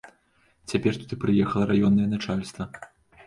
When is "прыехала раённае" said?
1.25-2.07